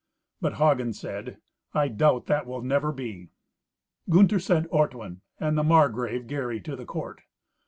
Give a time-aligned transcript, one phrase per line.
[0.41, 1.37] But Hagen said,
[1.75, 3.29] "I doubt that will never be."
[4.09, 7.21] Gunther sent Ortwin and the Margrave Gary to the court.